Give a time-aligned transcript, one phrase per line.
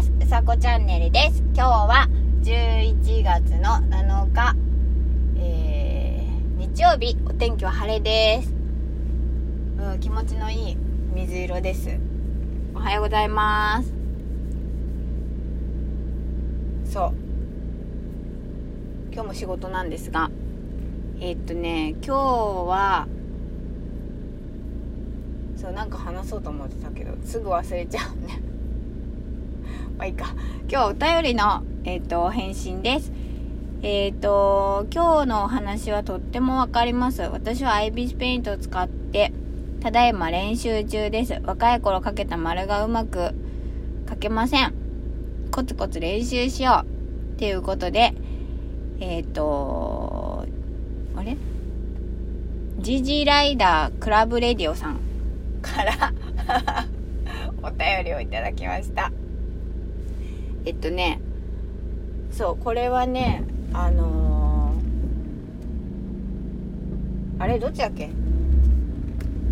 [0.00, 0.12] ます。
[0.20, 1.42] うさこチャンネルです。
[1.54, 2.08] 今日は
[2.42, 4.56] 11月の7日、
[5.36, 7.16] えー、日曜日。
[7.26, 8.54] お天気は晴れです。
[9.78, 10.76] うん気持ちのいい
[11.14, 11.98] 水色です。
[12.74, 13.92] おはようございます。
[16.92, 17.14] そう。
[19.12, 20.30] 今日も仕事なんですが
[21.20, 23.08] えー、っとね今日は
[25.56, 28.40] そうなんか話そうと思ってたけどすぐ忘れちゃうね。
[30.00, 30.34] まあいいか。
[30.70, 33.12] 今日お便りのえっ、ー、と返信です。
[33.82, 37.20] えっ、ー、と今日のお話はとってもわかります。
[37.20, 39.30] 私はアイビスペイントを使って
[39.80, 41.38] ただいま練習中です。
[41.44, 43.34] 若い頃かけた丸がうまく
[44.08, 44.72] 書けません。
[45.50, 47.34] コツコツ練習しよう。
[47.34, 48.14] っていうことで
[49.00, 50.46] えっ、ー、と
[51.14, 51.36] あれ？
[52.78, 54.98] ジジライダークラブレディオさん
[55.60, 56.14] から
[57.62, 59.12] お便りをいただきました。
[60.64, 61.20] えっとね
[62.30, 68.10] そうこれはねあのー、あれどっちだっけ？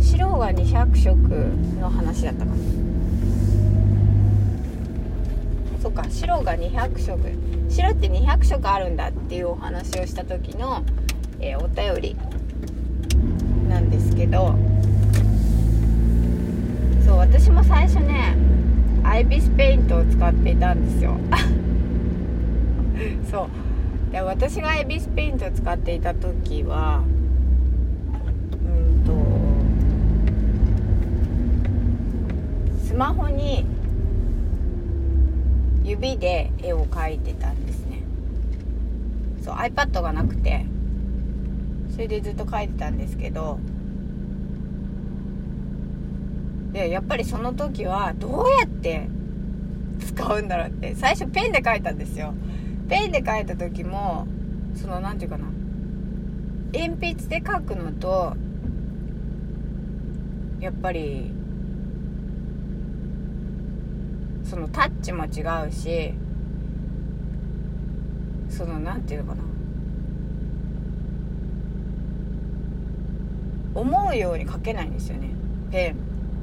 [0.00, 1.16] 白が200色
[1.80, 2.56] の話だったかな。
[5.82, 7.18] そっか白が200色。
[7.68, 10.84] 白って200色あるんだっていうお話をした時の、
[11.40, 12.16] えー、お便り
[13.68, 14.54] なんですけど。
[17.04, 18.36] そう私も最初ね
[19.12, 21.18] アイビスペイントを使っていたんですよ。
[23.30, 23.48] そう。
[24.10, 27.02] で私がアイビスペイントを使っていた時は
[28.52, 28.56] う
[29.02, 29.12] んと
[32.82, 33.66] スマホに
[35.84, 37.98] 指で絵を描いてたんですね。
[39.42, 40.64] そう iPad がなくて
[41.90, 43.58] それでずっと描いてたんですけど
[46.72, 49.08] でやっぱりその時はどうやって
[50.00, 52.34] 使うんだろうって最初ペンで書いたんですよ。
[52.88, 54.26] ペンで書いた時も
[54.74, 55.50] その何て言うかな
[56.72, 58.34] 鉛筆で書くのと
[60.60, 61.30] やっぱり
[64.44, 66.14] そのタッチも違うし
[68.48, 69.44] その何て言うのかな
[73.74, 75.30] 思うように書けないんですよね
[75.70, 75.96] ペン。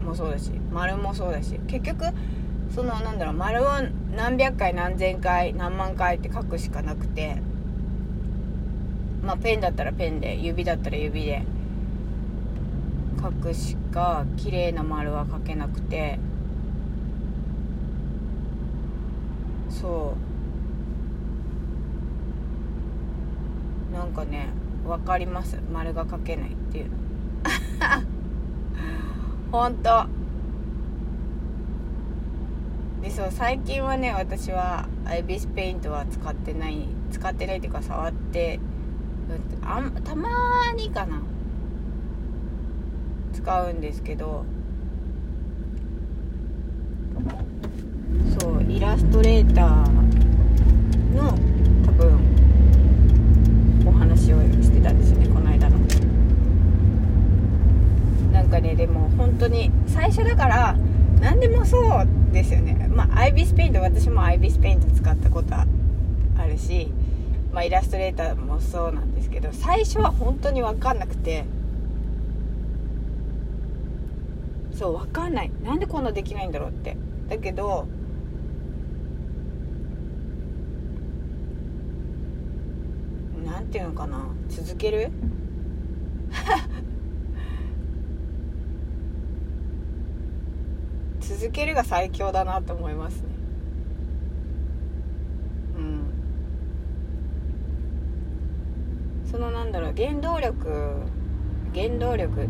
[0.10, 2.06] もそうだし丸もそうだし結局
[2.74, 3.68] そのなんだろう丸を
[4.16, 7.38] 何百回何千回何万回って書くしかなくて
[9.24, 11.44] まあペンだったらペンで指だったら指で
[13.22, 16.20] 書くしか綺麗な丸は書けなくて
[19.70, 20.16] そ
[23.92, 23.94] う。
[23.94, 24.50] なんかね
[24.86, 25.58] 分かります。
[25.72, 26.90] 丸が書けないっていう。
[26.90, 26.98] の
[29.52, 30.06] 本当。
[33.02, 38.60] でそう最近はね私はアイビスペイントは使ってない使ってないっていうか触って
[39.64, 40.30] あんたま
[40.76, 41.22] にかな。
[43.34, 44.46] 使うんですけど。
[48.40, 49.66] そうイラストレーター
[51.16, 51.38] の
[51.86, 52.20] 多分
[53.86, 55.78] お話をしてたんですよねこの間の
[58.32, 60.76] なんかねでも本当に最初だから
[61.20, 65.66] 何でもそうですよねまあアイビスペイント私もアイビスペイント使ったことあ
[66.46, 66.92] るし、
[67.54, 71.46] まあ、イラストレーターもそうなんですけど最初は本当に分かんなくて
[74.74, 75.52] そう分かんない。
[75.64, 76.96] なんでこんなできないんだろうって。
[77.28, 77.86] だけど
[83.46, 84.26] なんていうのかな。
[84.48, 85.12] 続ける？
[91.20, 93.30] 続けるが最強だなと思いますね
[95.78, 96.02] うん
[99.30, 100.68] そのなんだろう原動力
[101.76, 102.50] 原動力。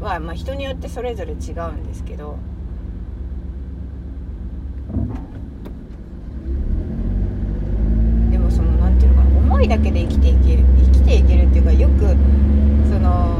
[0.00, 2.38] は、まあ、人によってそれぞれ違うんですけど。
[8.30, 12.16] でもそのなんていうのかな思いだけで生きていける生きていけるっていうかよく
[12.90, 13.36] その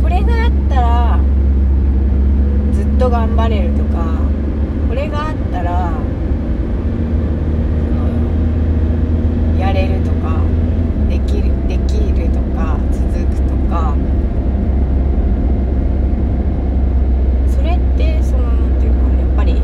[0.00, 1.20] これがあったら
[2.72, 4.04] ずっと頑張れるとか
[4.88, 6.08] これがあったら
[9.58, 10.42] やれるとか
[11.08, 13.94] できるできるとか続くとか
[17.46, 19.62] それってその何て言うかやっぱり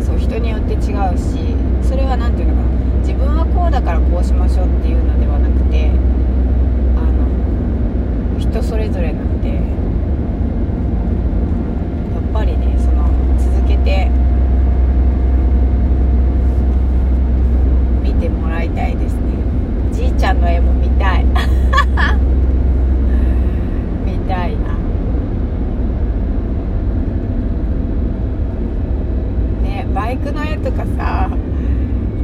[0.00, 5.90] そう人によって違うしそれは何て言うのかな自分はこうだからこうしましょうっていうのではなくて
[8.38, 9.60] 人それぞれなんで
[20.40, 21.32] の絵も見たい見
[24.28, 24.74] たいな
[29.62, 31.28] ねバイクの絵とかさ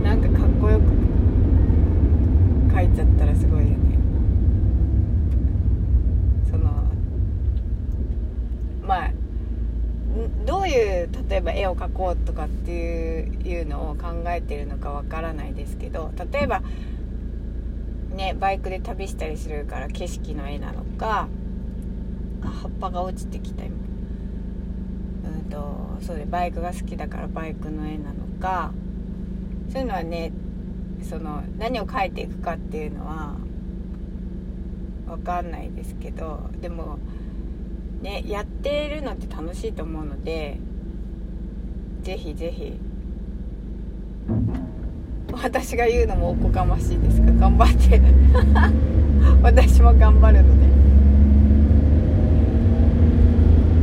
[0.02, 0.84] なんかかっこよく
[2.72, 3.98] 描いちゃったらすごいよね
[6.50, 6.70] その
[8.86, 9.10] まあ
[10.46, 16.62] どういう例えば絵を描こうとかっていうのを考えてるのかわからないですけど例えば
[18.14, 21.28] ねバイクで旅したりするから景色の絵なのか
[22.40, 23.76] 葉っぱが落ちてきた今
[25.26, 28.72] うんとそうでバイクが好きだからバイクの絵なのか
[29.70, 30.32] そういうのはね
[31.02, 33.36] その何を描いていくかっていうのは
[35.06, 36.98] 分かんないですけどでも
[38.00, 40.58] ねやってるのって楽しいと思うので
[42.06, 42.78] ぜひぜひ。
[45.32, 48.00] 私が言うのもおこがましいですが頑張って。
[49.42, 50.66] 私も頑張るので。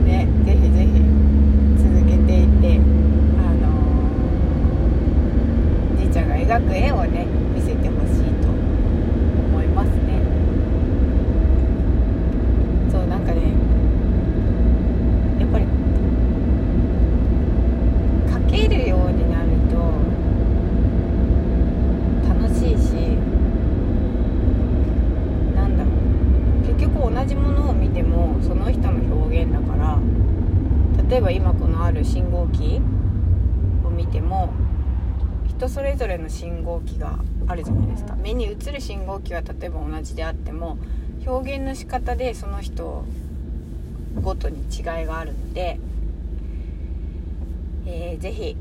[0.09, 1.01] ねぜひぜひ。
[1.77, 2.79] 続けていて。
[5.97, 8.33] じいちゃんが描く絵をね見せてほしい
[9.73, 10.21] ますね
[12.91, 13.41] そうなんかね
[15.39, 15.65] やっぱり
[18.27, 19.75] 描けるようになると
[22.29, 22.93] 楽しいし
[25.55, 29.99] なんだろう結局同じものを見てもその人の表現だから
[31.09, 32.79] 例えば今このある信号機
[33.83, 34.53] を見ても
[35.69, 38.15] それぞれの信号機があるじゃないですか。
[38.15, 40.77] 目に映る信号機は例えば同じであっても
[41.25, 43.05] 表現の仕方でその人
[44.21, 45.79] ごとに違いがあるので、
[47.85, 48.55] えー、ぜひ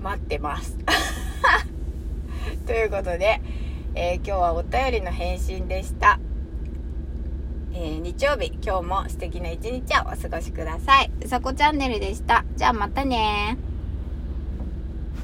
[0.00, 0.78] 待ってます。
[2.66, 3.40] ということで、
[3.94, 6.18] えー、今日はお便りの返信でした、
[7.72, 11.10] えー、日曜日今日も素敵な一日をお過ごしください。
[11.24, 12.44] うさこチャンネルでした。
[12.56, 13.56] じゃあまたね。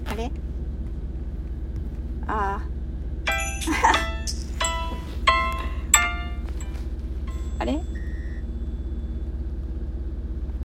[0.04, 0.30] あれ？
[2.28, 2.66] ああ
[7.58, 7.80] あれ？